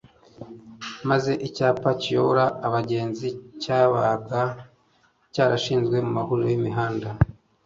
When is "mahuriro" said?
6.17-6.49